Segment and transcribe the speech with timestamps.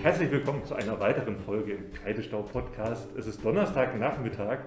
[0.00, 3.08] Herzlich willkommen zu einer weiteren Folge im Kreidestau-Podcast.
[3.16, 4.60] Es ist Donnerstagnachmittag.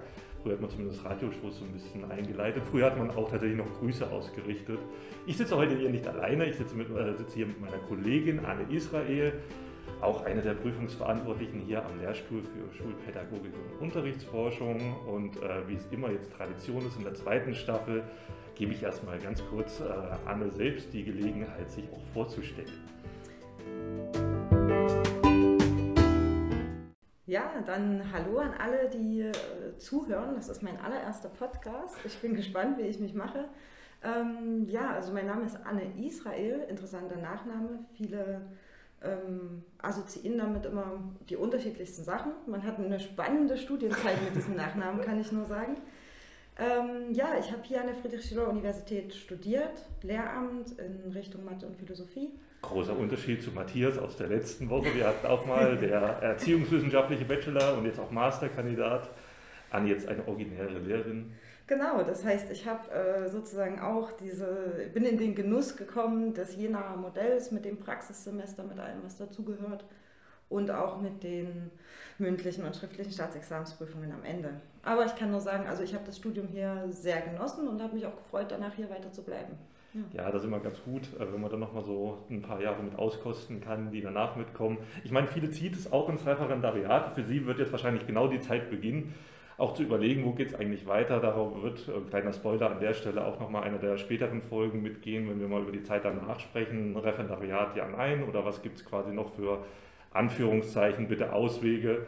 [0.43, 2.63] Früher hat man zumindest Radioshows so ein bisschen eingeleitet.
[2.69, 4.79] Früher hat man auch tatsächlich noch Grüße ausgerichtet.
[5.25, 6.47] Ich sitze heute hier nicht alleine.
[6.47, 9.31] Ich sitze, mit, äh, sitze hier mit meiner Kollegin Anne Israel,
[10.01, 14.97] auch eine der Prüfungsverantwortlichen hier am Lehrstuhl für Schulpädagogik und Unterrichtsforschung.
[15.07, 18.03] Und äh, wie es immer jetzt Tradition ist in der zweiten Staffel,
[18.55, 19.85] gebe ich erstmal ganz kurz äh,
[20.25, 22.67] Anne selbst die Gelegenheit, sich auch vorzustellen.
[27.31, 30.35] Ja, dann hallo an alle, die äh, zuhören.
[30.35, 31.95] Das ist mein allererster Podcast.
[32.03, 33.45] Ich bin gespannt, wie ich mich mache.
[34.03, 37.85] Ähm, ja, also mein Name ist Anne Israel, interessanter Nachname.
[37.93, 38.41] Viele
[39.01, 42.33] ähm, assoziieren damit immer die unterschiedlichsten Sachen.
[42.47, 45.77] Man hat eine spannende Studienzeit mit diesem Nachnamen, kann ich nur sagen.
[46.59, 52.31] Ähm, ja, ich habe hier an der Friedrich-Schiller-Universität studiert, Lehramt in Richtung Mathe und Philosophie
[52.61, 54.93] großer Unterschied zu Matthias aus der letzten Woche.
[54.95, 59.09] Wir hatten auch mal der erziehungswissenschaftliche Bachelor und jetzt auch Masterkandidat
[59.71, 61.33] an jetzt eine originäre Lehrerin.
[61.67, 66.55] Genau, das heißt, ich habe äh, sozusagen auch diese, bin in den Genuss gekommen des
[66.55, 69.85] Jenaer Modells mit dem Praxissemester, mit allem, was dazugehört
[70.49, 71.71] und auch mit den
[72.17, 74.49] mündlichen und schriftlichen Staatsexamensprüfungen am Ende.
[74.83, 77.95] Aber ich kann nur sagen, also ich habe das Studium hier sehr genossen und habe
[77.95, 79.57] mich auch gefreut, danach hier weiter zu bleiben.
[80.13, 82.81] Ja, das ist immer ganz gut, äh, wenn man dann nochmal so ein paar Jahre
[82.81, 84.77] mit auskosten kann, die danach mitkommen.
[85.03, 87.13] Ich meine, viele zieht es auch ins Referendariat.
[87.13, 89.13] Für sie wird jetzt wahrscheinlich genau die Zeit beginnen,
[89.57, 91.19] auch zu überlegen, wo geht es eigentlich weiter.
[91.19, 95.29] Darauf wird, äh, kleiner Spoiler an der Stelle, auch nochmal einer der späteren Folgen mitgehen,
[95.29, 96.95] wenn wir mal über die Zeit danach sprechen.
[96.95, 99.65] Referendariat ja nein oder was gibt es quasi noch für
[100.13, 102.07] Anführungszeichen, bitte Auswege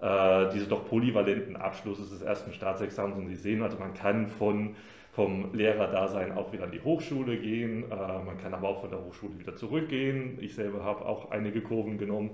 [0.00, 3.16] äh, dieses doch polyvalenten Abschlusses des ersten Staatsexamens.
[3.16, 4.74] Und Sie sehen also, man kann von
[5.12, 7.84] vom Lehrerdasein auch wieder an die Hochschule gehen.
[7.90, 10.38] Äh, man kann aber auch von der Hochschule wieder zurückgehen.
[10.40, 12.30] Ich selber habe auch einige Kurven genommen,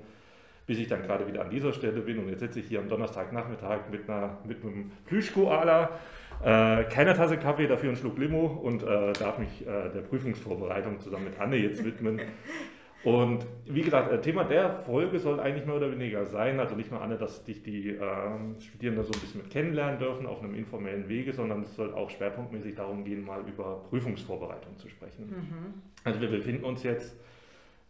[0.67, 2.19] bis ich dann gerade wieder an dieser Stelle bin.
[2.19, 5.91] Und jetzt sitze ich hier am Donnerstagnachmittag mit, einer, mit einem Plüschkoala,
[6.45, 11.01] äh, keiner Tasse Kaffee, dafür einen Schluck Limo und äh, darf mich äh, der Prüfungsvorbereitung
[11.01, 12.21] zusammen mit Anne jetzt widmen.
[13.07, 16.91] Und wie gesagt, äh, Thema der Folge soll eigentlich mehr oder weniger sein, also nicht
[16.91, 18.01] nur Anne, dass dich die äh,
[18.59, 22.11] Studierenden so ein bisschen mit kennenlernen dürfen auf einem informellen Wege, sondern es soll auch
[22.11, 25.29] schwerpunktmäßig darum gehen, mal über Prüfungsvorbereitung zu sprechen.
[25.29, 25.83] Mhm.
[26.03, 27.17] Also wir befinden uns jetzt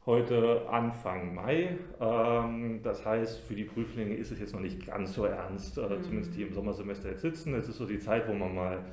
[0.04, 1.78] heute Anfang Mai.
[1.98, 5.80] Ähm, das heißt, für die Prüflinge ist es jetzt noch nicht ganz so ernst, äh,
[5.80, 6.02] mhm.
[6.02, 7.54] zumindest die im Sommersemester jetzt sitzen.
[7.54, 8.84] Es ist so die Zeit, wo man mal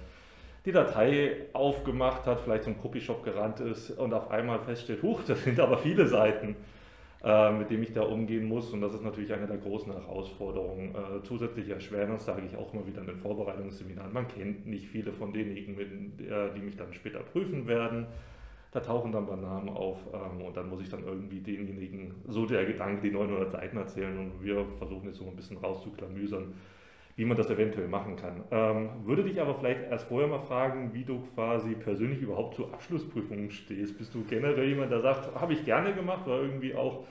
[0.66, 5.44] die Datei aufgemacht hat, vielleicht zum Copyshop gerannt ist und auf einmal feststellt, huch, das
[5.44, 6.56] sind aber viele Seiten,
[7.24, 8.72] äh, mit denen ich da umgehen muss.
[8.72, 10.96] Und das ist natürlich eine der großen Herausforderungen.
[10.96, 14.88] Äh, zusätzlich erschweren, das sage ich auch immer wieder in den Vorbereitungsseminaren, man kennt nicht
[14.88, 15.78] viele von denjenigen,
[16.19, 18.07] äh, die mich dann später prüfen werden.
[18.72, 22.47] Da tauchen dann mal Namen auf ähm, und dann muss ich dann irgendwie denjenigen, so
[22.47, 26.53] der Gedanke, die 900 Seiten erzählen und wir versuchen jetzt so ein bisschen rauszuklamüsern
[27.16, 28.44] wie man das eventuell machen kann.
[28.51, 32.72] Ähm, würde dich aber vielleicht erst vorher mal fragen, wie du quasi persönlich überhaupt zu
[32.72, 33.97] Abschlussprüfungen stehst.
[33.97, 37.06] Bist du generell jemand, der sagt, habe ich gerne gemacht, oder irgendwie auch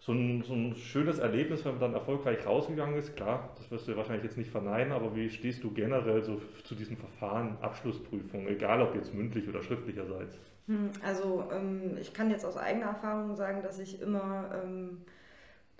[0.00, 3.16] so ein, so ein schönes Erlebnis, wenn man dann erfolgreich rausgegangen ist?
[3.16, 6.74] Klar, das wirst du wahrscheinlich jetzt nicht verneinen, aber wie stehst du generell so zu
[6.74, 10.36] diesen Verfahren, Abschlussprüfungen, egal ob jetzt mündlich oder schriftlicherseits?
[10.66, 14.50] Hm, also ähm, ich kann jetzt aus eigener Erfahrung sagen, dass ich immer...
[14.62, 14.98] Ähm,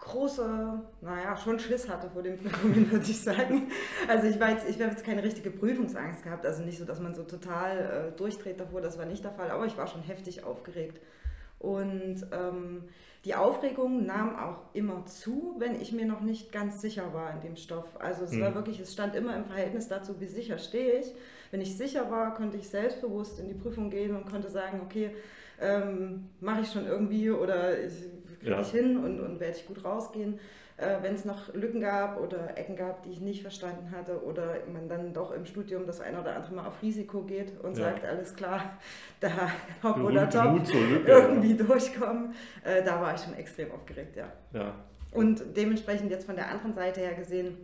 [0.03, 3.71] große, naja, schon Schiss hatte vor dem Prüfungen, würde ich sagen.
[4.09, 7.01] Also ich, war jetzt, ich habe jetzt keine richtige Prüfungsangst gehabt, also nicht so, dass
[7.01, 10.03] man so total äh, durchdreht davor, das war nicht der Fall, aber ich war schon
[10.03, 11.01] heftig aufgeregt.
[11.61, 12.83] Und ähm,
[13.25, 17.41] die Aufregung nahm auch immer zu, wenn ich mir noch nicht ganz sicher war in
[17.41, 17.87] dem Stoff.
[18.01, 18.41] Also es mhm.
[18.41, 21.15] war wirklich, es stand immer im Verhältnis dazu, wie sicher stehe ich.
[21.53, 25.15] Wenn ich sicher war, konnte ich selbstbewusst in die Prüfung gehen und konnte sagen, okay,
[25.61, 27.93] ähm, mache ich schon irgendwie oder ich
[28.43, 28.61] kriege ja.
[28.61, 30.39] ich hin und, und werde ich gut rausgehen.
[30.77, 34.57] Äh, Wenn es noch Lücken gab oder Ecken gab, die ich nicht verstanden hatte oder
[34.73, 37.85] man dann doch im Studium das eine oder andere Mal auf Risiko geht und ja.
[37.85, 38.79] sagt, alles klar,
[39.21, 39.31] da
[39.83, 40.61] hopp oder top,
[41.07, 41.65] irgendwie ja.
[41.65, 42.35] durchkommen,
[42.65, 44.33] äh, da war ich schon extrem aufgeregt, ja.
[44.53, 44.75] ja.
[45.13, 47.59] Und dementsprechend jetzt von der anderen Seite her gesehen,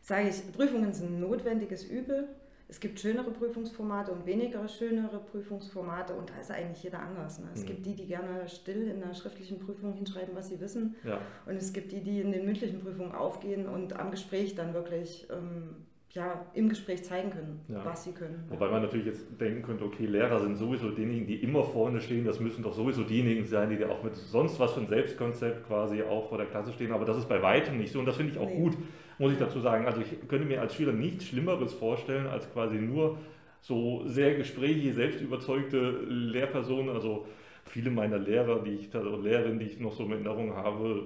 [0.00, 2.28] sage ich, Prüfungen sind ein notwendiges Übel
[2.72, 7.38] es gibt schönere Prüfungsformate und weniger schönere Prüfungsformate und da ist eigentlich jeder anders.
[7.38, 7.48] Ne?
[7.52, 7.66] Es mhm.
[7.66, 10.96] gibt die, die gerne still in der schriftlichen Prüfung hinschreiben, was sie wissen.
[11.04, 11.20] Ja.
[11.44, 15.28] Und es gibt die, die in den mündlichen Prüfungen aufgehen und am Gespräch dann wirklich
[15.30, 17.84] ähm, ja, im Gespräch zeigen können, ja.
[17.84, 18.42] was sie können.
[18.48, 22.24] Wobei man natürlich jetzt denken könnte, okay, Lehrer sind sowieso diejenigen, die immer vorne stehen,
[22.24, 26.02] das müssen doch sowieso diejenigen sein, die auch mit sonst was für ein Selbstkonzept quasi
[26.02, 28.32] auch vor der Klasse stehen, aber das ist bei weitem nicht so und das finde
[28.32, 28.56] ich auch nee.
[28.56, 28.78] gut,
[29.18, 29.86] muss ich dazu sagen.
[29.86, 33.18] Also ich könnte mir als Schüler nichts Schlimmeres vorstellen, als quasi nur
[33.60, 35.78] so sehr gesprächige, selbstüberzeugte
[36.08, 37.26] Lehrpersonen, also
[37.64, 41.04] viele meiner Lehrer, die ich oder Lehrerinnen, die ich noch so in Erinnerung habe,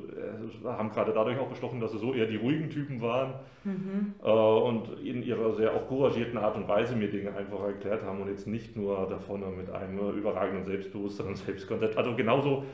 [0.64, 4.14] äh, haben gerade dadurch auch bestochen, dass sie so eher die ruhigen Typen waren mhm.
[4.24, 8.22] äh, und in ihrer sehr auch couragierten Art und Weise mir Dinge einfach erklärt haben
[8.22, 11.96] und jetzt nicht nur davon mit einem überragenden Selbstbewusstsein und Selbstkonzept.
[11.98, 12.64] Also genauso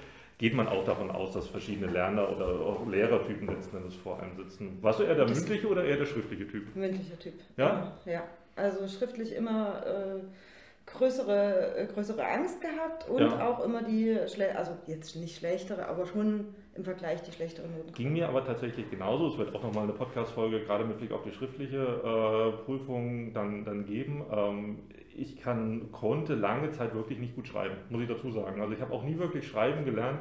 [0.42, 4.34] geht man auch davon aus, dass verschiedene Lerner oder auch Lehrertypen letzten Endes vor einem
[4.34, 4.76] sitzen.
[4.80, 6.74] Warst du eher der mündliche oder eher der schriftliche Typ?
[6.74, 7.34] Mündlicher Typ.
[7.56, 7.92] Ja?
[8.04, 8.24] Ja.
[8.56, 13.48] Also schriftlich immer äh, größere, äh, größere Angst gehabt und ja.
[13.48, 14.18] auch immer die,
[14.56, 17.92] also jetzt nicht schlechtere, aber schon im Vergleich die schlechteren Noten.
[17.92, 19.28] Ging mir aber tatsächlich genauso.
[19.28, 23.64] Es wird auch nochmal eine Podcast-Folge gerade mit Blick auf die schriftliche äh, Prüfung dann,
[23.64, 24.24] dann geben.
[24.32, 24.78] Ähm,
[25.16, 28.60] ich kann, konnte lange Zeit wirklich nicht gut schreiben, muss ich dazu sagen.
[28.60, 30.20] Also ich habe auch nie wirklich schreiben gelernt.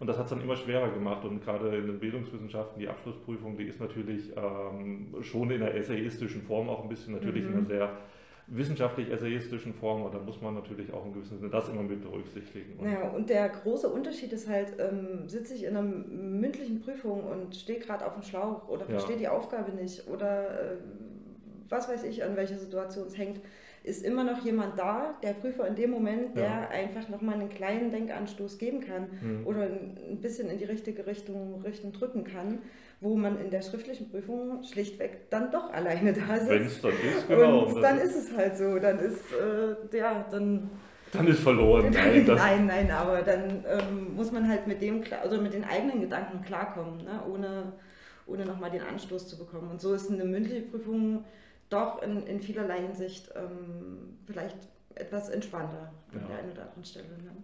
[0.00, 1.24] Und das hat es dann immer schwerer gemacht.
[1.24, 6.42] Und gerade in den Bildungswissenschaften, die Abschlussprüfung, die ist natürlich ähm, schon in der essayistischen
[6.42, 7.50] Form auch ein bisschen natürlich mhm.
[7.50, 7.90] in einer sehr
[8.46, 10.02] wissenschaftlich-essayistischen Form.
[10.02, 12.78] Und da muss man natürlich auch in gewissem Sinne das immer mit berücksichtigen.
[12.78, 17.24] Und, ja, und der große Unterschied ist halt, ähm, sitze ich in einer mündlichen Prüfung
[17.24, 19.20] und stehe gerade auf dem Schlauch oder verstehe ja.
[19.20, 20.76] die Aufgabe nicht oder äh,
[21.68, 23.40] was weiß ich, an welcher Situation es hängt
[23.84, 26.68] ist immer noch jemand da, der Prüfer in dem Moment, der ja.
[26.68, 29.46] einfach nochmal einen kleinen Denkanstoß geben kann mhm.
[29.46, 32.58] oder ein bisschen in die richtige Richtung, Richtung drücken kann,
[33.00, 36.48] wo man in der schriftlichen Prüfung schlichtweg dann doch alleine da sitzt.
[36.48, 37.64] Wenn es dann ist, genau.
[37.66, 40.70] Und dann ist es halt so, dann ist, äh, ja, dann...
[41.12, 41.90] Dann ist verloren.
[41.92, 46.02] Nein, nein, nein, aber dann ähm, muss man halt mit dem, also mit den eigenen
[46.02, 47.22] Gedanken klarkommen, ne?
[47.32, 47.72] ohne,
[48.26, 49.70] ohne nochmal den Anstoß zu bekommen.
[49.70, 51.24] Und so ist eine mündliche Prüfung
[51.68, 54.56] doch in, in vielerlei Hinsicht ähm, vielleicht
[54.94, 56.26] etwas entspannter an ja.
[56.26, 57.08] der einen oder anderen Stelle.
[57.18, 57.36] Ne?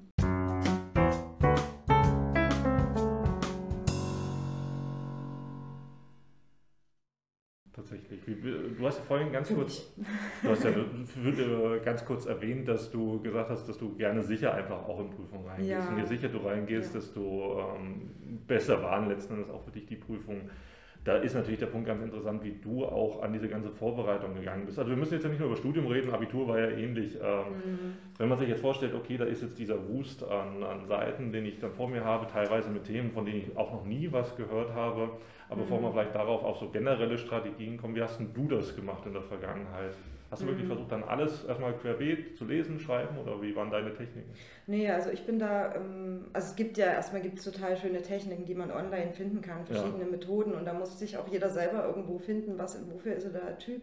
[7.73, 8.21] Tatsächlich.
[8.25, 9.93] Du hast ja vorhin ganz kurz,
[10.43, 10.71] du hast ja
[11.85, 15.47] ganz kurz erwähnt, dass du gesagt hast, dass du gerne sicher einfach auch in Prüfungen
[15.47, 15.71] reingehst.
[15.71, 15.89] Ja.
[15.89, 17.01] Und je sicher du reingehst, ja.
[17.01, 20.51] desto ähm, besser waren letzten Endes auch für dich die Prüfungen
[21.05, 24.65] da ist natürlich der Punkt ganz interessant, wie du auch an diese ganze Vorbereitung gegangen
[24.65, 24.79] bist.
[24.79, 27.17] Also wir müssen jetzt ja nicht nur über Studium reden, Abitur war ja ähnlich.
[27.17, 27.95] Ähm, mhm.
[28.17, 31.45] Wenn man sich jetzt vorstellt, okay, da ist jetzt dieser Wust an, an, Seiten, den
[31.45, 34.35] ich dann vor mir habe, teilweise mit Themen, von denen ich auch noch nie was
[34.35, 35.11] gehört habe.
[35.51, 35.61] Aber mhm.
[35.61, 39.05] bevor wir vielleicht darauf auf so generelle Strategien kommen, wie hast denn du das gemacht
[39.05, 39.95] in der Vergangenheit?
[40.35, 40.51] Hast du mhm.
[40.51, 44.33] wirklich versucht, dann alles erstmal querbeet zu lesen, schreiben oder wie waren deine Techniken?
[44.67, 48.03] Nee, also ich bin da, ähm, also es gibt ja erstmal gibt es total schöne
[48.03, 50.11] Techniken, die man online finden kann, verschiedene ja.
[50.11, 53.59] Methoden und da muss sich auch jeder selber irgendwo finden, was, wofür ist er der
[53.59, 53.83] Typ.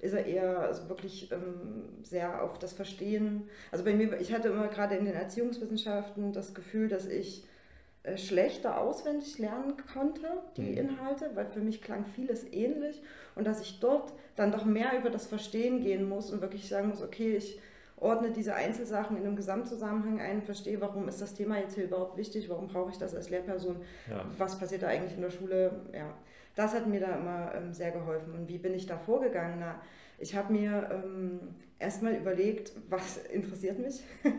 [0.00, 3.50] Ist er eher also wirklich ähm, sehr auf das Verstehen.
[3.70, 7.44] Also bei mir, ich hatte immer gerade in den Erziehungswissenschaften das Gefühl, dass ich
[8.16, 10.26] schlechter auswendig lernen konnte,
[10.56, 10.76] die mhm.
[10.76, 13.00] Inhalte, weil für mich klang vieles ähnlich
[13.34, 16.88] und dass ich dort dann doch mehr über das Verstehen gehen muss und wirklich sagen
[16.88, 17.60] muss, okay, ich
[17.96, 22.16] ordne diese Einzelsachen in einem Gesamtzusammenhang ein, verstehe, warum ist das Thema jetzt hier überhaupt
[22.16, 23.76] wichtig, warum brauche ich das als Lehrperson,
[24.10, 24.24] ja.
[24.36, 26.12] was passiert da eigentlich in der Schule, ja.
[26.54, 28.34] Das hat mir da immer ähm, sehr geholfen.
[28.34, 29.56] Und wie bin ich da vorgegangen?
[29.60, 29.80] Na,
[30.22, 31.40] ich habe mir ähm,
[31.82, 34.00] erstmal überlegt, was interessiert mich.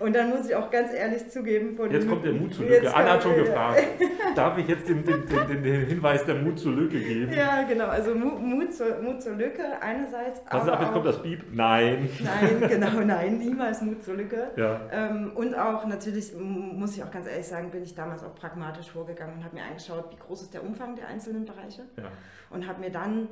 [0.00, 2.92] Und dann muss ich auch ganz ehrlich zugeben, von Jetzt kommt der Mut zur Lücke.
[2.94, 3.82] Anna hat schon gefragt.
[4.34, 7.32] Darf ich jetzt den, den, den, den, Hinweis der Mut zur Lücke geben?
[7.32, 7.88] Ja, genau.
[7.88, 10.42] Also Mut, zur, Mut zur Lücke einerseits.
[10.44, 11.44] Pass auf, jetzt kommt das Beep.
[11.52, 12.08] Nein.
[12.20, 13.38] Nein, genau, nein.
[13.38, 14.50] Niemals Mut zur Lücke.
[14.56, 14.80] Ja.
[14.90, 18.90] Ähm, und auch natürlich, muss ich auch ganz ehrlich sagen, bin ich damals auch pragmatisch
[18.90, 21.82] vorgegangen und habe mir angeschaut, wie groß ist der Umfang der einzelnen Bereiche.
[21.96, 22.04] Ja.
[22.50, 23.28] Und habe mir dann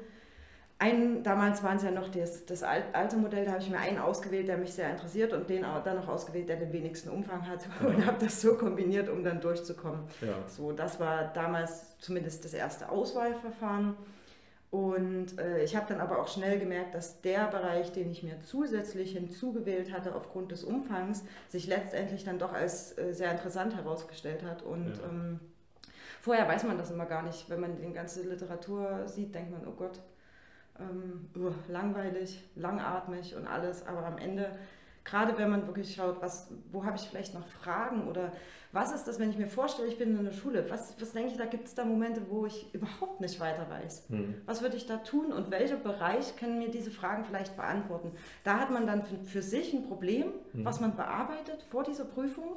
[0.85, 3.99] ein, damals waren es ja noch das, das alte Modell, da habe ich mir einen
[3.99, 7.49] ausgewählt, der mich sehr interessiert und den auch, dann noch ausgewählt, der den wenigsten Umfang
[7.49, 7.89] hat ja.
[7.89, 10.01] und habe das so kombiniert, um dann durchzukommen.
[10.21, 10.35] Ja.
[10.47, 13.97] So, das war damals zumindest das erste Auswahlverfahren.
[14.71, 18.41] Und äh, ich habe dann aber auch schnell gemerkt, dass der Bereich, den ich mir
[18.41, 24.43] zusätzlich hinzugewählt hatte aufgrund des Umfangs, sich letztendlich dann doch als äh, sehr interessant herausgestellt
[24.43, 24.63] hat.
[24.63, 25.05] Und ja.
[25.09, 25.41] ähm,
[26.21, 27.49] vorher weiß man das immer gar nicht.
[27.49, 30.01] Wenn man die ganze Literatur sieht, denkt man, oh Gott,
[30.81, 31.29] ähm,
[31.69, 34.51] langweilig, langatmig und alles, aber am Ende,
[35.05, 38.33] gerade wenn man wirklich schaut, was, wo habe ich vielleicht noch Fragen oder
[38.73, 41.31] was ist das, wenn ich mir vorstelle, ich bin in der Schule, was, was denke
[41.31, 44.11] ich, da gibt es da Momente, wo ich überhaupt nicht weiter weiß.
[44.11, 44.35] Mhm.
[44.47, 48.11] Was würde ich da tun und welcher Bereich kann mir diese Fragen vielleicht beantworten?
[48.43, 50.65] Da hat man dann für, für sich ein Problem, mhm.
[50.65, 52.57] was man bearbeitet vor dieser Prüfung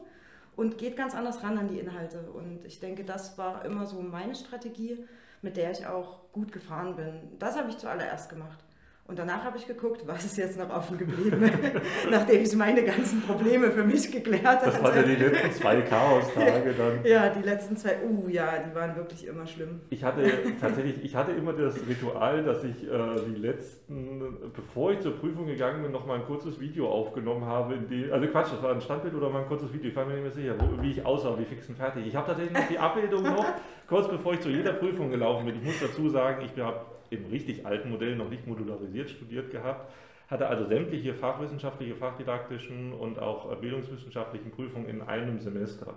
[0.55, 2.31] und geht ganz anders ran an die Inhalte.
[2.33, 5.05] Und ich denke, das war immer so meine Strategie
[5.41, 7.38] mit der ich auch gut gefahren bin.
[7.39, 8.63] Das habe ich zuallererst gemacht.
[9.08, 11.50] Und danach habe ich geguckt, was ist jetzt noch offen geblieben,
[12.12, 14.66] nachdem ich meine ganzen Probleme für mich geklärt hatte.
[14.66, 17.00] Das waren ja die letzten zwei Chaos-Tage dann.
[17.06, 19.80] Ja, die letzten zwei, uh ja, die waren wirklich immer schlimm.
[19.90, 22.98] Ich hatte tatsächlich, ich hatte immer das Ritual, dass ich äh,
[23.30, 27.76] die letzten, bevor ich zur Prüfung gegangen bin, noch mal ein kurzes Video aufgenommen habe.
[27.76, 30.06] In die, also Quatsch, das war ein Standbild oder mal ein kurzes Video, ich war
[30.06, 32.06] mir nicht mehr sicher, wo, wie ich aussah, wie fix und fertig.
[32.06, 33.46] Ich habe tatsächlich noch die Abbildung noch,
[33.88, 35.56] kurz bevor ich zu jeder Prüfung gelaufen bin.
[35.56, 39.92] Ich muss dazu sagen, ich habe im richtig alten Modell noch nicht modularisiert studiert gehabt,
[40.30, 45.96] hatte also sämtliche fachwissenschaftliche, fachdidaktischen und auch bildungswissenschaftlichen Prüfungen in einem Semester.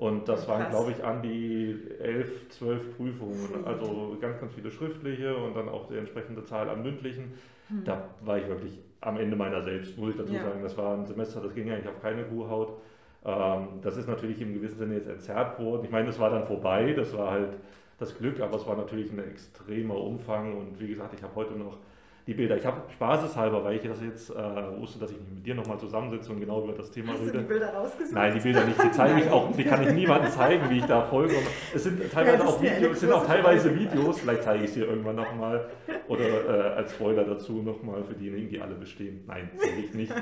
[0.00, 0.48] Und das Krass.
[0.48, 3.66] waren, glaube ich, an die elf, zwölf Prüfungen.
[3.66, 7.34] Also ganz, ganz viele schriftliche und dann auch die entsprechende Zahl an mündlichen.
[7.68, 7.84] Hm.
[7.84, 10.42] Da war ich wirklich am Ende meiner selbst, muss ich dazu ja.
[10.42, 10.62] sagen.
[10.62, 12.80] Das war ein Semester, das ging eigentlich auf keine Kuhhaut.
[13.26, 15.84] Ähm, das ist natürlich im gewissen Sinne jetzt entzerrt worden.
[15.84, 17.58] Ich meine, das war dann vorbei, das war halt
[18.00, 21.54] das Glück, aber es war natürlich ein extremer Umfang und wie gesagt, ich habe heute
[21.54, 21.78] noch
[22.26, 22.56] die Bilder.
[22.56, 24.34] Ich habe spaßeshalber, weil ich das jetzt äh,
[24.78, 27.32] wusste, dass ich mich mit dir nochmal zusammensitze und genau über das Thema Hast rede.
[27.32, 28.14] Du die Bilder rausgesucht?
[28.14, 28.82] Nein, die Bilder nicht.
[28.82, 31.34] Die zeige ich auch, die kann ich niemandem zeigen, wie ich da folge.
[31.74, 35.16] Es sind teilweise ja, auch Videos, sind auch teilweise Videos, vielleicht zeige ich dir irgendwann
[35.16, 35.68] nochmal
[36.08, 39.24] oder äh, als Spoiler dazu nochmal für diejenigen, die alle bestehen.
[39.26, 40.14] Nein, sehe ich nicht.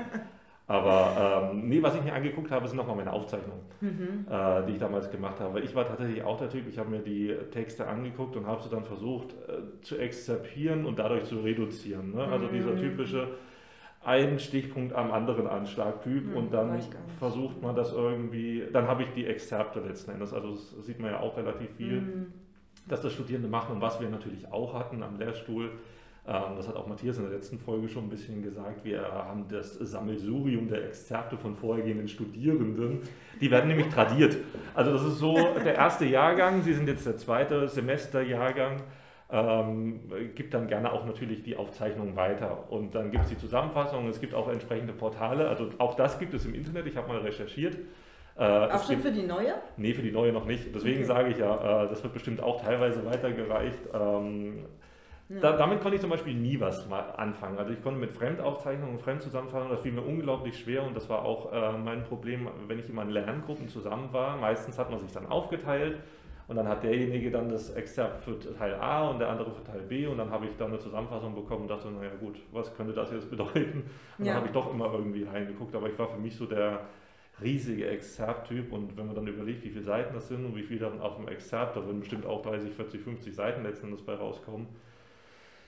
[0.69, 4.27] Aber ähm, nee, was ich mir angeguckt habe, sind nochmal meine Aufzeichnungen, mhm.
[4.31, 5.61] äh, die ich damals gemacht habe.
[5.61, 8.69] Ich war tatsächlich auch der Typ, ich habe mir die Texte angeguckt und habe sie
[8.69, 12.15] dann versucht äh, zu exzerpieren und dadurch zu reduzieren.
[12.15, 12.23] Ne?
[12.23, 12.53] Also mhm.
[12.53, 13.29] dieser typische
[14.05, 16.79] ein Stichpunkt am anderen Anschlag-Typ mhm, und dann
[17.19, 21.13] versucht man das irgendwie, dann habe ich die Exzerpte letzten Endes, also das sieht man
[21.13, 22.33] ja auch relativ viel, mhm.
[22.87, 25.73] dass das Studierende machen und was wir natürlich auch hatten am Lehrstuhl,
[26.57, 28.85] das hat auch Matthias in der letzten Folge schon ein bisschen gesagt.
[28.85, 33.01] Wir haben das Sammelsurium der Exzerpte von vorhergehenden Studierenden.
[33.41, 34.37] Die werden nämlich tradiert.
[34.75, 38.83] Also das ist so der erste Jahrgang, Sie sind jetzt der zweite Semesterjahrgang.
[39.31, 40.01] Ähm,
[40.35, 42.71] gibt dann gerne auch natürlich die Aufzeichnung weiter.
[42.71, 45.49] Und dann gibt es die Zusammenfassung, es gibt auch entsprechende Portale.
[45.49, 47.77] Also auch das gibt es im Internet, ich habe mal recherchiert.
[48.37, 49.55] Äh, auch schon gibt, für die neue?
[49.77, 50.75] Nee, für die neue noch nicht.
[50.75, 51.07] Deswegen okay.
[51.07, 53.81] sage ich ja, äh, das wird bestimmt auch teilweise weitergereicht.
[53.93, 54.65] Ähm,
[55.29, 57.59] da, damit konnte ich zum Beispiel nie was anfangen.
[57.59, 61.53] Also ich konnte mit Fremdaufzeichnungen, Fremdzusammenfassungen, das fiel mir unglaublich schwer und das war auch
[61.53, 64.39] äh, mein Problem, wenn ich immer in Lerngruppen zusammen war.
[64.39, 65.99] Meistens hat man sich dann aufgeteilt
[66.47, 69.83] und dann hat derjenige dann das Exzerpt für Teil A und der andere für Teil
[69.83, 72.95] B und dann habe ich dann eine Zusammenfassung bekommen und dachte, naja gut, was könnte
[72.95, 73.85] das jetzt bedeuten?
[74.17, 74.33] Und ja.
[74.33, 76.81] dann habe ich doch immer irgendwie reingeguckt, aber ich war für mich so der
[77.43, 80.79] riesige Exzerpt-Typ und wenn man dann überlegt, wie viele Seiten das sind und wie viel
[80.79, 84.15] dann auf dem Exzerpt, da würden bestimmt auch 30, 40, 50 Seiten letzten Endes bei
[84.15, 84.69] rauskommen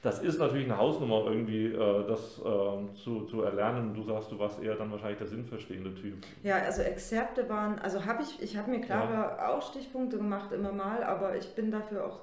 [0.03, 3.95] das ist natürlich eine Hausnummer irgendwie, äh, das äh, zu, zu erlernen.
[3.95, 6.15] Du sagst, du warst eher dann wahrscheinlich der sinnverstehende Typ.
[6.43, 9.49] Ja, also Exzerpte waren, also habe ich, ich habe mir klare ja.
[9.49, 12.21] auch Stichpunkte gemacht immer mal, aber ich bin dafür auch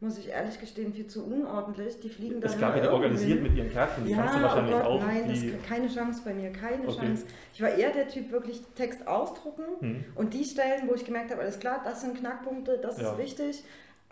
[0.00, 2.00] muss ich ehrlich gestehen, viel zu unordentlich.
[2.00, 2.50] Die fliegen dann.
[2.50, 5.00] Es gab ja organisiert mit ihren Kärtchen, die ja, kannst du wahrscheinlich oh Gott, auch.
[5.00, 7.06] Nein, das, keine Chance bei mir, keine okay.
[7.06, 7.26] Chance.
[7.54, 10.04] Ich war eher der Typ, wirklich Text ausdrucken hm.
[10.16, 13.12] und die Stellen, wo ich gemerkt habe, alles klar, das sind Knackpunkte, das ja.
[13.12, 13.62] ist wichtig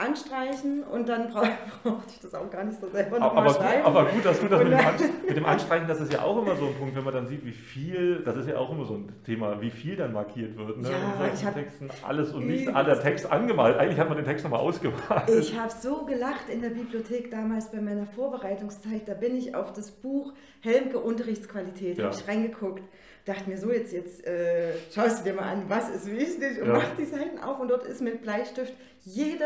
[0.01, 1.51] anstreichen und dann brauchte
[2.09, 3.85] ich das auch gar nicht so selber nochmal aber, schreiben.
[3.85, 6.57] aber gut, dass du das mit dem, mit dem, Anstreichen, das ist ja auch immer
[6.57, 8.95] so ein Punkt, wenn man dann sieht, wie viel, das ist ja auch immer so
[8.95, 10.79] ein Thema, wie viel dann markiert wird.
[10.79, 10.91] Ne?
[10.91, 13.77] Ja, in solchen Texten alles und nichts, aller Text angemalt.
[13.77, 15.29] Eigentlich hat man den Text nochmal ausgemalt.
[15.29, 19.73] Ich habe so gelacht in der Bibliothek damals bei meiner Vorbereitungszeit, da bin ich auf
[19.73, 22.05] das Buch Helmke Unterrichtsqualität, ja.
[22.05, 22.83] habe ich reingeguckt
[23.25, 26.69] dachte mir so, jetzt, jetzt äh, schaust du dir mal an, was ist wichtig und
[26.69, 26.75] ja.
[26.75, 29.45] mach die Seiten auf und dort ist mit Bleistift jede,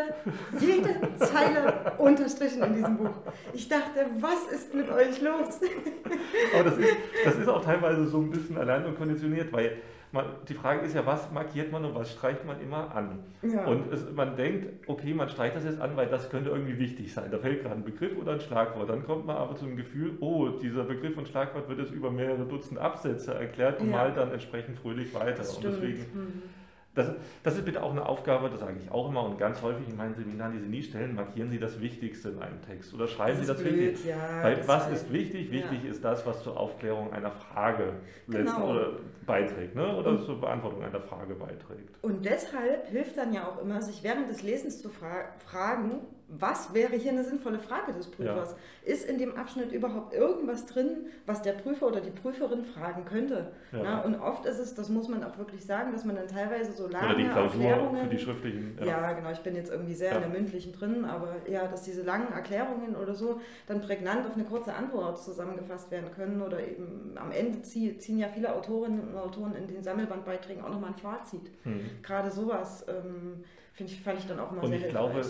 [0.58, 3.14] jede Zeile unterstrichen in diesem Buch.
[3.52, 5.60] Ich dachte, was ist mit euch los?
[6.54, 9.78] Aber das ist, das ist auch teilweise so ein bisschen allein und konditioniert, weil
[10.14, 13.18] man, die Frage ist ja, was markiert man und was streicht man immer an?
[13.42, 13.64] Ja.
[13.66, 17.12] Und es, man denkt, okay, man streicht das jetzt an, weil das könnte irgendwie wichtig
[17.12, 17.30] sein.
[17.32, 18.88] Da fällt gerade ein Begriff oder ein Schlagwort.
[18.88, 22.12] Dann kommt man aber zu dem Gefühl, oh, dieser Begriff und Schlagwort wird jetzt über
[22.12, 23.96] mehrere Dutzend Absätze erklärt und ja.
[23.96, 25.42] malt dann entsprechend fröhlich weiter.
[25.42, 26.06] Und deswegen.
[26.14, 26.42] Mhm
[26.94, 27.08] das,
[27.42, 29.96] das, ist bitte auch eine Aufgabe, das sage ich auch immer und ganz häufig in
[29.96, 33.38] meinen Seminaren, die Sie nie stellen, markieren Sie das Wichtigste in einem Text oder schreiben
[33.38, 34.08] das Sie das blöd, Wichtigste.
[34.10, 35.50] Ja, Weil was ist wichtig?
[35.50, 35.90] Wichtig ja.
[35.90, 37.94] ist das, was zur Aufklärung einer Frage
[38.28, 38.70] genau.
[38.70, 38.92] oder
[39.26, 39.96] beiträgt ne?
[39.96, 42.02] oder zur Beantwortung einer Frage beiträgt.
[42.02, 46.72] Und deshalb hilft dann ja auch immer, sich während des Lesens zu fra fragen, was
[46.72, 48.52] wäre hier eine sinnvolle Frage des Prüfers?
[48.52, 48.92] Ja.
[48.92, 53.52] Ist in dem Abschnitt überhaupt irgendwas drin, was der Prüfer oder die Prüferin fragen könnte?
[53.72, 53.80] Ja.
[53.82, 56.72] Na, und oft ist es, das muss man auch wirklich sagen, dass man dann teilweise
[56.72, 58.02] so lange oder die Klausur Erklärungen...
[58.02, 58.78] für die schriftlichen...
[58.80, 58.86] Ja.
[58.86, 59.12] ja.
[59.12, 62.32] genau, ich bin jetzt irgendwie sehr in der mündlichen drin, aber ja, dass diese langen
[62.32, 67.32] Erklärungen oder so dann prägnant auf eine kurze Antwort zusammengefasst werden können oder eben am
[67.32, 71.50] Ende ziehen ja viele Autorinnen und Autoren in den Sammelbandbeiträgen auch nochmal ein Fazit.
[71.64, 71.90] Mhm.
[72.02, 72.86] Gerade sowas...
[72.88, 75.12] Ähm, Finde ich, fand ich dann auch immer Und sehr ich hilfreich.
[75.12, 75.24] glaube,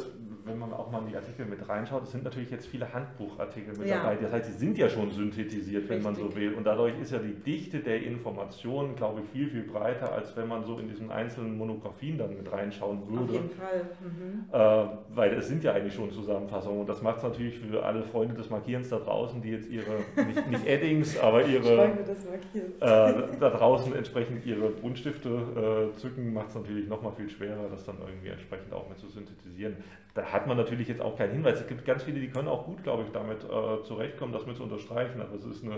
[0.44, 3.74] wenn man auch mal in die Artikel mit reinschaut, es sind natürlich jetzt viele Handbuchartikel
[3.78, 4.02] mit ja.
[4.02, 4.16] dabei.
[4.16, 6.04] Das heißt, sie sind ja schon synthetisiert, wenn Richtig.
[6.04, 6.52] man so will.
[6.52, 10.46] Und dadurch ist ja die Dichte der Informationen, glaube ich, viel, viel breiter, als wenn
[10.46, 13.22] man so in diesen einzelnen Monografien dann mit reinschauen würde.
[13.22, 13.86] Auf jeden Fall.
[14.02, 14.44] Mhm.
[14.52, 16.80] Äh, weil es sind ja eigentlich schon Zusammenfassungen.
[16.80, 20.04] Und das macht es natürlich für alle Freunde des Markierens da draußen, die jetzt ihre,
[20.26, 26.56] nicht, nicht Eddings, aber ihre äh, da draußen entsprechend ihre Buntstifte äh, zücken, macht es
[26.56, 29.76] natürlich nochmal viel schwerer, das dann irgendwie entsprechend auch mit zu synthetisieren.
[30.14, 31.60] Da hat man natürlich jetzt auch keinen Hinweis.
[31.60, 34.56] Es gibt ganz viele, die können auch gut, glaube ich, damit äh, zurechtkommen, das mit
[34.56, 35.20] zu unterstreichen.
[35.20, 35.72] Aber es ist ein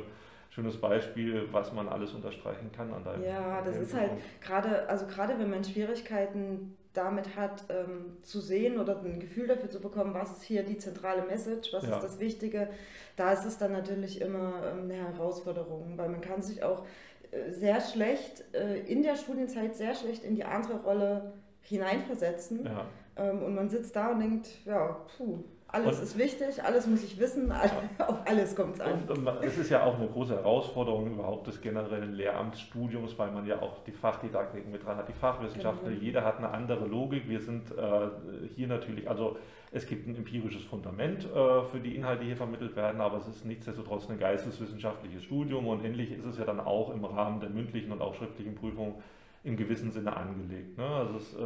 [0.51, 4.11] schönes Beispiel, was man alles unterstreichen kann an deinem Ja, das ist halt
[4.41, 9.69] gerade, also gerade wenn man Schwierigkeiten damit hat, ähm, zu sehen oder ein Gefühl dafür
[9.69, 11.97] zu bekommen, was ist hier die zentrale Message, was ja.
[11.97, 12.69] ist das Wichtige,
[13.17, 16.87] da ist es dann natürlich immer ähm, eine Herausforderung, weil man kann sich auch
[17.31, 21.33] äh, sehr schlecht äh, in der Studienzeit sehr schlecht in die andere Rolle
[21.67, 22.65] hineinversetzen.
[22.65, 22.87] Ja.
[23.17, 27.03] Ähm, und man sitzt da und denkt, ja, puh, alles und, ist wichtig, alles muss
[27.03, 27.53] ich wissen,
[27.99, 29.03] auf alles kommt es an.
[29.09, 33.47] Und, und es ist ja auch eine große Herausforderung überhaupt des generellen Lehramtsstudiums, weil man
[33.47, 36.03] ja auch die Fachdidaktik mit dran hat, die Fachwissenschaftler, genau.
[36.03, 37.29] jeder hat eine andere Logik.
[37.29, 38.09] Wir sind äh,
[38.55, 39.37] hier natürlich, also
[39.73, 43.27] es gibt ein empirisches Fundament äh, für die Inhalte, die hier vermittelt werden, aber es
[43.27, 47.51] ist nichtsdestotrotz ein geisteswissenschaftliches Studium und ähnlich ist es ja dann auch im Rahmen der
[47.51, 49.03] mündlichen und auch schriftlichen Prüfung
[49.47, 50.77] im gewissen Sinne angelegt.
[50.77, 50.85] Ne?
[50.85, 51.45] Also es, äh,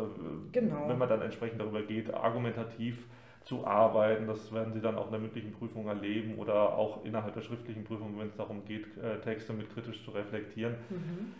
[0.52, 0.88] genau.
[0.88, 3.06] wenn man dann entsprechend darüber geht, argumentativ
[3.44, 7.34] zu arbeiten, das werden Sie dann auch in der mündlichen Prüfung erleben oder auch innerhalb
[7.34, 10.74] der schriftlichen Prüfung, wenn es darum geht, äh, Texte mit kritisch zu reflektieren.
[10.88, 11.32] Mhm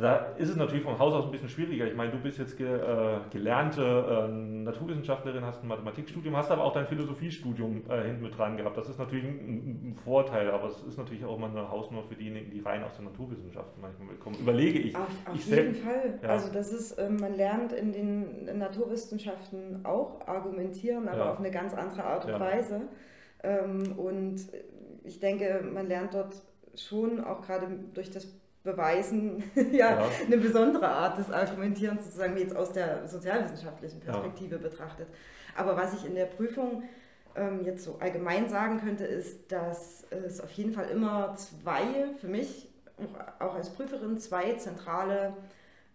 [0.00, 1.86] da ist es natürlich vom Haus aus ein bisschen schwieriger.
[1.86, 6.64] Ich meine, du bist jetzt ge, äh, gelernte äh, Naturwissenschaftlerin, hast ein Mathematikstudium, hast aber
[6.64, 8.76] auch dein Philosophiestudium äh, hinten mit dran gehabt.
[8.76, 12.14] Das ist natürlich ein, ein, Vorteil, aber es ist natürlich auch mal eine Hausnummer für
[12.14, 14.36] diejenigen, die rein aus den Naturwissenschaften manchmal kommen.
[14.38, 14.96] Überlege ich.
[14.96, 16.18] Auf, auf ich jeden Fall.
[16.22, 16.28] Ja.
[16.30, 21.32] Also das ist, ähm, man lernt in den Naturwissenschaften auch argumentieren, aber ja.
[21.32, 22.40] auf eine ganz andere Art und ja.
[22.40, 22.82] Weise.
[23.42, 24.40] Ähm, und
[25.04, 26.42] ich denke, man lernt dort
[26.74, 28.26] schon auch gerade durch das
[28.64, 29.42] beweisen,
[29.72, 34.62] ja, ja, eine besondere Art des Argumentierens sozusagen jetzt aus der sozialwissenschaftlichen Perspektive ja.
[34.62, 35.08] betrachtet.
[35.56, 36.84] Aber was ich in der Prüfung
[37.34, 42.28] ähm, jetzt so allgemein sagen könnte, ist, dass es auf jeden Fall immer zwei, für
[42.28, 42.68] mich
[43.38, 45.34] auch als Prüferin, zwei zentrale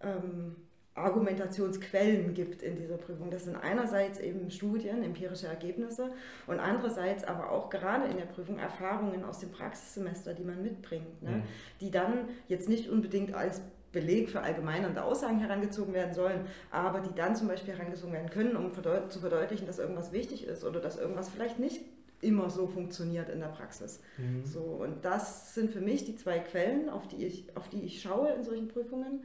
[0.01, 0.55] ähm,
[0.97, 3.29] Argumentationsquellen gibt in dieser Prüfung.
[3.29, 6.11] Das sind einerseits eben Studien, empirische Ergebnisse
[6.47, 11.21] und andererseits aber auch gerade in der Prüfung Erfahrungen aus dem Praxissemester, die man mitbringt,
[11.21, 11.37] ne?
[11.37, 11.43] Mhm.
[11.81, 17.15] die dann jetzt nicht unbedingt als Beleg für allgemeinernde Aussagen herangezogen werden sollen, aber die
[17.15, 20.97] dann zum Beispiel herangezogen werden können, um zu verdeutlichen, dass irgendwas wichtig ist oder dass
[20.97, 21.81] irgendwas vielleicht nicht
[22.21, 23.99] immer so funktioniert in der Praxis.
[24.17, 24.45] Mhm.
[24.45, 28.01] So, und das sind für mich die zwei Quellen, auf die ich, auf die ich
[28.01, 29.21] schaue in solchen Prüfungen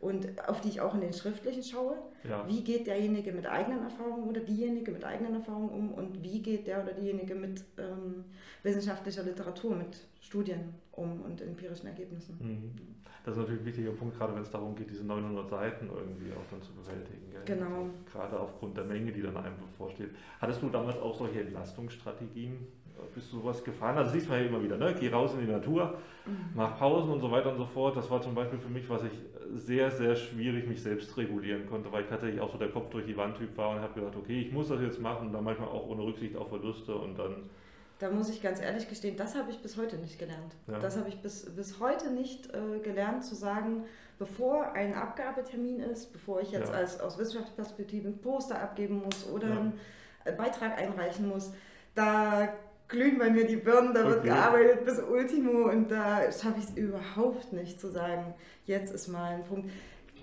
[0.00, 1.96] und auf die ich auch in den schriftlichen schaue.
[2.28, 2.46] Ja.
[2.46, 6.66] Wie geht derjenige mit eigenen Erfahrungen oder diejenige mit eigenen Erfahrungen um und wie geht
[6.66, 8.24] der oder diejenige mit ähm,
[8.62, 12.36] wissenschaftlicher Literatur, mit Studien um und empirischen Ergebnissen.
[12.40, 12.96] Mhm.
[13.24, 16.32] Das ist natürlich ein wichtiger Punkt, gerade wenn es darum geht, diese 900 Seiten irgendwie
[16.32, 17.28] auch dann zu bewältigen.
[17.32, 17.56] Gell?
[17.56, 17.82] Genau.
[17.82, 20.10] Also gerade aufgrund der Menge, die dann einem bevorsteht.
[20.40, 22.68] Hattest du damals auch solche Entlastungsstrategien?
[23.14, 23.96] Bist du sowas gefahren?
[23.96, 24.94] Also siehst man ja immer wieder, ne?
[24.98, 26.50] geh raus in die Natur, mhm.
[26.54, 27.96] mach Pausen und so weiter und so fort.
[27.96, 29.12] Das war zum Beispiel für mich, was ich
[29.54, 33.06] sehr, sehr schwierig mich selbst regulieren konnte, weil ich tatsächlich auch so der Kopf durch
[33.06, 35.68] die Wand Typ war und habe gedacht, okay, ich muss das jetzt machen, dann manchmal
[35.68, 37.48] auch ohne Rücksicht auf Verluste und dann
[37.98, 40.54] da muss ich ganz ehrlich gestehen, das habe ich bis heute nicht gelernt.
[40.66, 40.78] Ja.
[40.78, 43.84] Das habe ich bis, bis heute nicht äh, gelernt zu sagen,
[44.18, 46.74] bevor ein Abgabetermin ist, bevor ich jetzt ja.
[46.74, 49.56] als, aus Wissenschaftsperspektive ein Poster abgeben muss oder ja.
[49.56, 51.52] einen Beitrag einreichen muss,
[51.94, 52.52] da
[52.88, 54.10] glühen bei mir die Birnen, da okay.
[54.10, 59.08] wird gearbeitet bis Ultimo und da schaffe ich es überhaupt nicht zu sagen, jetzt ist
[59.08, 59.70] mal ein Punkt.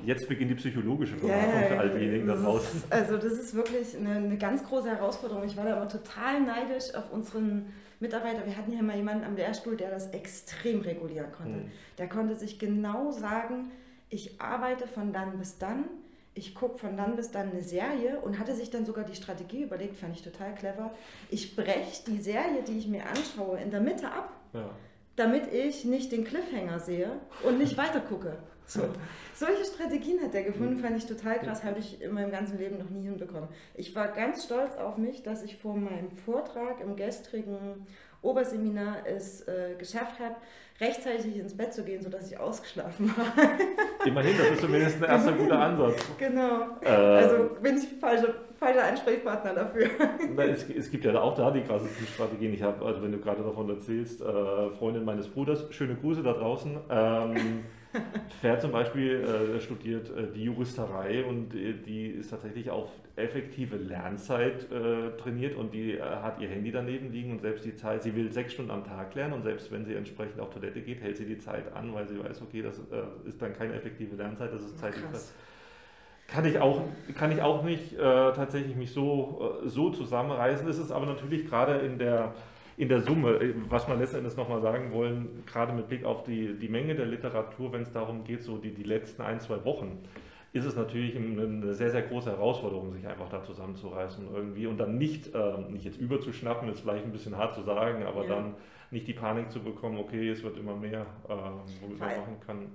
[0.06, 2.84] Jetzt beginnt die psychologische Beratung ja, für all diejenigen da draußen.
[2.90, 5.44] Also das ist wirklich eine, eine, ganz große Herausforderung.
[5.46, 7.68] Ich war da immer total neidisch auf unseren
[8.00, 8.46] Mitarbeiter.
[8.46, 11.60] Wir hatten hier mal jemanden am Lehrstuhl, der das extrem regulieren konnte.
[11.60, 11.72] Mhm.
[11.98, 13.72] Der konnte sich genau sagen,
[14.10, 15.86] ich arbeite von dann bis dann,
[16.36, 19.64] ich gucke von dann bis dann eine Serie und hatte sich dann sogar die Strategie
[19.64, 20.92] überlegt, fand ich total clever.
[21.30, 24.70] Ich breche die Serie, die ich mir anschaue, in der Mitte ab, ja.
[25.16, 27.12] damit ich nicht den Cliffhanger sehe
[27.44, 28.38] und nicht weiter gucke.
[28.66, 28.82] So.
[29.36, 32.78] Solche Strategien hat er gefunden, fand ich total krass, habe ich in meinem ganzen Leben
[32.78, 33.50] noch nie hinbekommen.
[33.76, 37.86] Ich war ganz stolz auf mich, dass ich vor meinem Vortrag im gestrigen
[38.24, 40.36] Oberseminar es äh, geschafft habe,
[40.80, 44.06] rechtzeitig ins Bett zu gehen, sodass ich ausgeschlafen war.
[44.06, 46.04] Immerhin, das ist zumindest ein erster guter Ansatz.
[46.18, 46.62] Genau.
[46.82, 49.90] Ähm, also bin ich falscher, falscher Ansprechpartner dafür.
[50.36, 52.54] Na, es, es, gibt ja auch da die krassesten Strategien.
[52.54, 56.34] Ich habe, also wenn du gerade davon erzählst, äh, Freundin meines Bruders, schöne Grüße da
[56.34, 56.78] draußen.
[56.90, 57.64] Ähm,
[58.42, 63.76] Pferd zum Beispiel äh, studiert äh, die Juristerei und äh, die ist tatsächlich auf effektive
[63.78, 68.04] Lernzeit äh, trainiert und die äh, hat ihr Handy daneben liegen und selbst die Zeit,
[68.04, 71.02] sie will sechs Stunden am Tag lernen und selbst wenn sie entsprechend auf Toilette geht,
[71.02, 74.16] hält sie die Zeit an, weil sie weiß, okay, das äh, ist dann keine effektive
[74.16, 75.34] Lernzeit, das ist zeitlich was.
[76.28, 76.82] Kann ich auch,
[77.16, 80.68] kann ich auch nicht tatsächlich mich so, so zusammenreißen.
[80.68, 82.34] Es ist aber natürlich gerade in der
[82.78, 86.24] in der Summe, äh, was wir letzten Endes nochmal sagen wollen, gerade mit Blick auf
[86.24, 89.64] die, die Menge der Literatur, wenn es darum geht, so die, die letzten ein, zwei
[89.66, 90.00] Wochen,
[90.54, 95.00] ist es natürlich eine sehr, sehr große Herausforderung, sich einfach da zusammenzureißen irgendwie und dann
[95.00, 98.36] nicht, äh, nicht jetzt überzuschnappen, ist vielleicht ein bisschen hart zu sagen, aber ja.
[98.36, 98.56] dann
[98.92, 101.34] nicht die Panik zu bekommen, okay, es wird immer mehr, äh,
[101.82, 102.68] womit man machen kann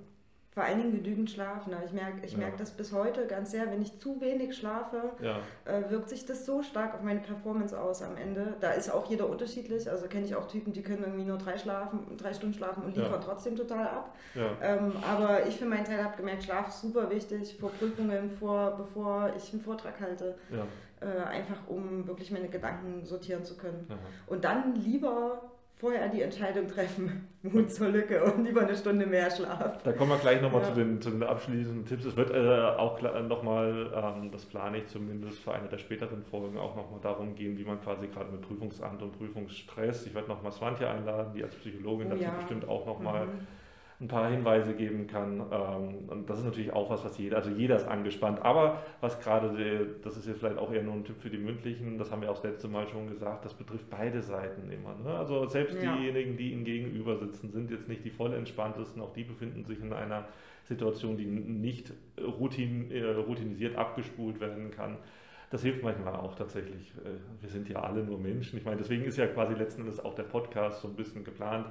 [0.51, 1.73] vor allen Dingen genügend schlafen.
[1.85, 2.39] Ich merke ich ja.
[2.39, 3.69] merk das bis heute ganz sehr.
[3.69, 5.39] Wenn ich zu wenig schlafe, ja.
[5.65, 8.55] äh, wirkt sich das so stark auf meine Performance aus am Ende.
[8.59, 9.89] Da ist auch jeder unterschiedlich.
[9.89, 12.95] Also kenne ich auch Typen, die können irgendwie nur drei, schlafen, drei Stunden schlafen und
[12.95, 13.21] liefern ja.
[13.23, 14.15] trotzdem total ab.
[14.61, 18.75] Ähm, aber ich für meinen Teil habe gemerkt, Schlaf ist super wichtig vor Prüfungen, vor,
[18.75, 20.35] bevor ich einen Vortrag halte.
[21.01, 23.87] Äh, einfach um wirklich meine Gedanken sortieren zu können.
[24.27, 29.31] Und dann lieber vorher die Entscheidung treffen, Mut zur Lücke und lieber eine Stunde mehr
[29.31, 29.81] Schlaf.
[29.81, 30.67] Da kommen wir gleich nochmal ja.
[30.67, 32.05] zu, den, zu den abschließenden Tipps.
[32.05, 36.57] Es wird äh, auch nochmal, ähm, das plane ich zumindest für eine der späteren Folgen,
[36.57, 40.51] auch nochmal darum gehen, wie man quasi gerade mit Prüfungsamt und Prüfungsstress, ich werde nochmal
[40.51, 42.31] Swantje einladen, die als Psychologin oh, dazu ja.
[42.31, 43.47] bestimmt auch nochmal mhm
[44.01, 45.41] ein paar Hinweise geben kann.
[45.51, 48.41] Ähm, und das ist natürlich auch was, was jeder, also jeder ist angespannt.
[48.41, 51.97] Aber was gerade, das ist jetzt vielleicht auch eher nur ein Tipp für die mündlichen,
[51.97, 54.95] das haben wir auch das letzte Mal schon gesagt, das betrifft beide Seiten immer.
[55.03, 55.17] Ne?
[55.17, 55.97] Also selbst ja.
[55.97, 59.81] diejenigen, die ihnen gegenüber sitzen, sind jetzt nicht die voll entspanntesten, auch die befinden sich
[59.81, 60.25] in einer
[60.63, 64.97] Situation, die nicht routin, äh, routinisiert abgespult werden kann.
[65.49, 66.93] Das hilft manchmal auch tatsächlich.
[67.03, 68.57] Äh, wir sind ja alle nur Menschen.
[68.59, 71.65] Ich meine, deswegen ist ja quasi letzten Endes auch der Podcast so ein bisschen geplant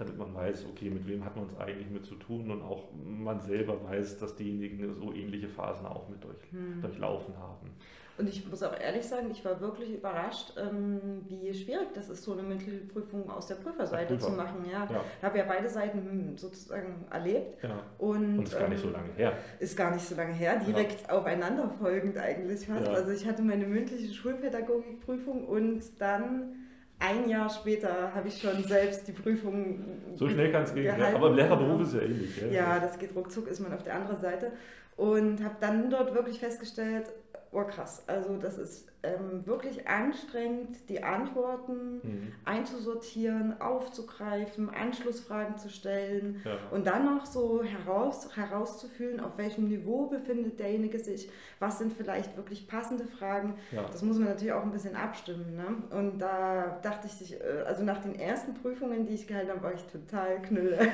[0.00, 2.88] damit man weiß, okay, mit wem hat man es eigentlich mit zu tun und auch
[3.04, 6.80] man selber weiß, dass diejenigen so ähnliche Phasen auch mit durch, hm.
[6.80, 7.70] durchlaufen haben.
[8.16, 12.22] Und ich muss auch ehrlich sagen, ich war wirklich überrascht, ähm, wie schwierig das ist,
[12.22, 14.26] so eine mündliche Prüfung aus der Prüferseite Prüfer.
[14.26, 14.66] zu machen.
[14.70, 14.86] Ja.
[14.90, 15.04] ja.
[15.18, 17.62] Ich habe ja beide Seiten sozusagen erlebt.
[17.62, 17.82] Ja.
[17.96, 19.32] Und, und ist gar nicht so ähm, lange her.
[19.58, 21.18] Ist gar nicht so lange her, direkt ja.
[21.18, 22.88] aufeinanderfolgend eigentlich fast.
[22.88, 26.59] Also ich hatte meine mündliche Schulpädagogikprüfung und dann
[27.00, 29.84] ein Jahr später habe ich schon selbst die Prüfung.
[30.14, 31.14] So schnell kann es gehen, ja.
[31.14, 32.36] aber im Lehrerberuf ist ja ähnlich.
[32.40, 32.46] Ja.
[32.48, 34.52] ja, das geht ruckzuck, ist man auf der anderen Seite.
[34.96, 37.06] Und habe dann dort wirklich festgestellt,
[37.52, 42.32] oh krass, also das ist ähm, wirklich anstrengend, die Antworten mhm.
[42.44, 46.58] einzusortieren, aufzugreifen, Anschlussfragen zu stellen ja.
[46.70, 52.36] und dann noch so heraus, herauszufühlen, auf welchem Niveau befindet derjenige sich, was sind vielleicht
[52.36, 53.54] wirklich passende Fragen.
[53.72, 53.86] Ja.
[53.90, 55.56] Das muss man natürlich auch ein bisschen abstimmen.
[55.56, 55.98] Ne?
[55.98, 59.74] Und da dachte ich, äh, also nach den ersten Prüfungen, die ich gehalten habe, war
[59.74, 60.78] ich total knülle.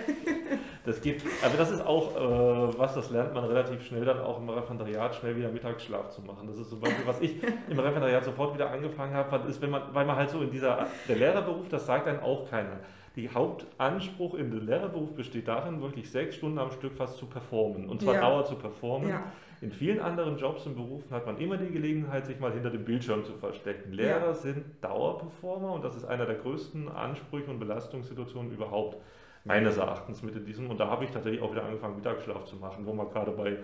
[0.85, 4.39] Das geht, also das ist auch äh, was, das lernt man relativ schnell dann auch
[4.39, 6.47] im Referendariat, schnell wieder Mittagsschlaf zu machen.
[6.47, 9.71] Das ist zum Beispiel, was ich im Referendariat Referendariat sofort wieder angefangen habe, ist, wenn
[9.71, 12.79] man, weil man halt so in dieser, der Lehrerberuf, das sagt dann auch keiner.
[13.17, 17.89] Die Hauptanspruch dem Lehrerberuf besteht darin, wirklich sechs Stunden am Stück fast zu performen.
[17.89, 18.21] Und zwar ja.
[18.21, 19.09] Dauer zu performen.
[19.09, 19.23] Ja.
[19.63, 22.85] In vielen anderen Jobs und Berufen hat man immer die Gelegenheit, sich mal hinter dem
[22.85, 23.93] Bildschirm zu verstecken.
[23.93, 24.35] Lehrer ja.
[24.35, 28.99] sind Dauerperformer und das ist einer der größten Ansprüche und Belastungssituationen überhaupt,
[29.45, 30.69] meines Erachtens mit in diesem.
[30.69, 33.57] Und da habe ich tatsächlich auch wieder angefangen, Mittagsschlaf zu machen, wo man gerade bei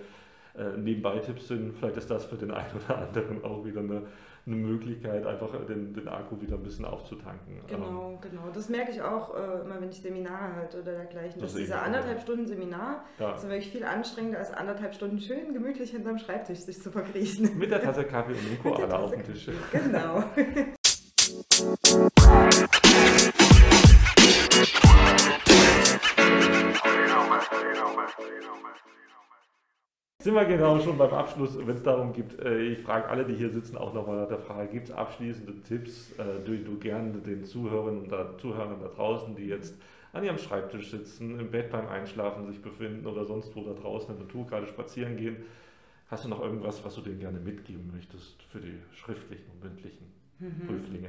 [0.56, 1.76] äh, Nebenbei-Tipps sind.
[1.78, 4.02] Vielleicht ist das für den einen oder anderen auch wieder eine
[4.44, 7.60] eine Möglichkeit, einfach den, den Akku wieder ein bisschen aufzutanken.
[7.68, 8.50] Genau, genau.
[8.52, 11.40] Das merke ich auch äh, immer, wenn ich Seminare halte oder dergleichen.
[11.40, 13.34] Das, das dieser anderthalb Stunden Seminar ja.
[13.34, 17.56] ist wirklich viel anstrengender als anderthalb Stunden schön gemütlich hinterm Schreibtisch sich zu verkriechen.
[17.56, 19.48] Mit der Tasse Kaffee und dem Koala auf dem Tisch.
[19.70, 20.24] Genau.
[30.22, 33.34] sind wir genau schon beim Abschluss, wenn es darum geht, äh, ich frage alle, die
[33.34, 37.12] hier sitzen, auch nochmal nach der Frage, gibt es abschließende Tipps, äh, die du gerne
[37.18, 39.74] den Zuhörern und Zuhörern da draußen, die jetzt
[40.12, 44.10] an ihrem Schreibtisch sitzen, im Bett beim Einschlafen sich befinden oder sonst wo da draußen
[44.10, 45.36] in der Natur gerade spazieren gehen,
[46.08, 50.06] hast du noch irgendwas, was du denen gerne mitgeben möchtest für die schriftlichen und mündlichen
[50.38, 50.66] mhm.
[50.66, 51.08] Prüflinge?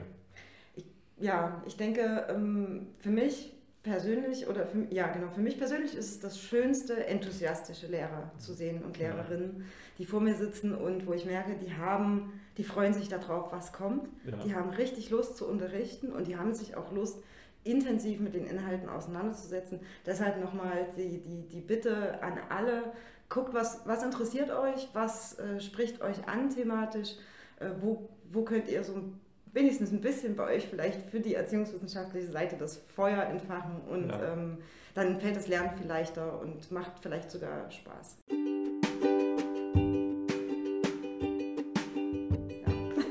[0.76, 0.86] Ich,
[1.18, 6.10] ja, ich denke, ähm, für mich persönlich oder für, ja genau für mich persönlich ist
[6.10, 9.66] es das schönste enthusiastische Lehrer zu sehen und Lehrerinnen,
[9.98, 13.74] die vor mir sitzen und wo ich merke, die haben, die freuen sich darauf, was
[13.74, 14.38] kommt, ja.
[14.38, 17.22] die haben richtig Lust zu unterrichten und die haben sich auch Lust
[17.66, 19.82] intensiv mit den Inhalten auseinanderzusetzen.
[20.06, 22.94] Deshalb nochmal die, die, die Bitte an alle,
[23.30, 27.16] guckt, was, was interessiert euch, was äh, spricht euch an thematisch,
[27.60, 29.20] äh, wo, wo könnt ihr so ein
[29.54, 34.34] wenigstens ein bisschen bei euch vielleicht für die erziehungswissenschaftliche Seite das Feuer entfachen und Ja.
[34.34, 34.58] ähm,
[34.96, 38.18] dann fällt das Lernen viel leichter und macht vielleicht sogar Spaß.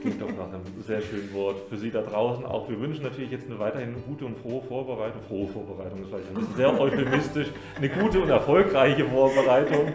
[0.00, 2.44] Klingt doch nach einem sehr schönen Wort für Sie da draußen.
[2.44, 5.22] Auch wir wünschen natürlich jetzt eine weiterhin gute und frohe Vorbereitung.
[5.22, 7.48] Frohe Vorbereitung ist vielleicht ein bisschen sehr euphemistisch.
[7.76, 9.92] Eine gute und erfolgreiche Vorbereitung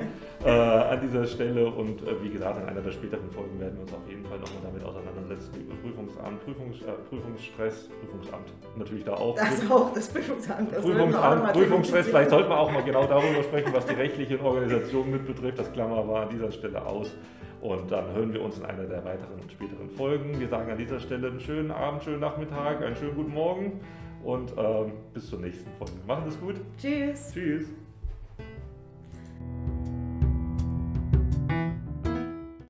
[0.47, 1.67] äh, an dieser Stelle.
[1.67, 4.39] Und äh, wie gesagt, in einer der späteren Folgen werden wir uns auf jeden Fall
[4.39, 5.62] nochmal damit auseinandersetzen.
[5.62, 9.36] Über Prüfungsamt, Prüfungs, äh, Prüfungsstress, Prüfungsamt natürlich da auch.
[9.36, 10.71] Das auch das Prüfungsamt.
[10.71, 15.12] Das Prüfungsamt, Prüfungsstress, vielleicht sollten wir auch mal genau darüber sprechen, was die rechtliche Organisation
[15.12, 15.60] mit betrifft.
[15.60, 17.13] Das Klammer war an dieser Stelle aus.
[17.60, 20.39] Und dann hören wir uns in einer der weiteren und späteren Folgen.
[20.39, 23.79] Wir sagen an dieser Stelle einen schönen Abend, schönen Nachmittag, einen schönen guten Morgen
[24.23, 25.93] und ähm, bis zur nächsten Folge.
[26.05, 26.55] Machen es gut.
[26.77, 27.31] Tschüss.
[27.33, 27.67] Tschüss.